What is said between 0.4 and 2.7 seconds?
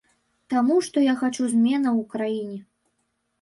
Таму што я хачу зменаў у краіне.